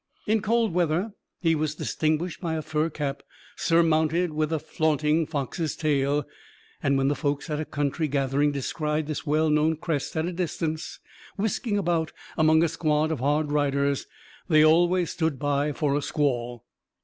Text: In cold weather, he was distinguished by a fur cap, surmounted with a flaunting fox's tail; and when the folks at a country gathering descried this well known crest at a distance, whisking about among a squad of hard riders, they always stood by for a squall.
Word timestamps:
In 0.25 0.41
cold 0.41 0.73
weather, 0.73 1.13
he 1.41 1.53
was 1.53 1.75
distinguished 1.75 2.41
by 2.41 2.55
a 2.55 2.63
fur 2.63 2.89
cap, 2.89 3.21
surmounted 3.55 4.33
with 4.33 4.51
a 4.51 4.57
flaunting 4.57 5.27
fox's 5.27 5.75
tail; 5.75 6.25
and 6.81 6.97
when 6.97 7.07
the 7.07 7.13
folks 7.13 7.51
at 7.51 7.59
a 7.59 7.65
country 7.65 8.07
gathering 8.07 8.51
descried 8.51 9.05
this 9.05 9.27
well 9.27 9.51
known 9.51 9.75
crest 9.75 10.17
at 10.17 10.25
a 10.25 10.33
distance, 10.33 10.97
whisking 11.37 11.77
about 11.77 12.13
among 12.35 12.63
a 12.63 12.67
squad 12.67 13.11
of 13.11 13.19
hard 13.19 13.51
riders, 13.51 14.07
they 14.47 14.65
always 14.65 15.11
stood 15.11 15.37
by 15.37 15.71
for 15.71 15.95
a 15.95 16.01
squall. 16.01 16.65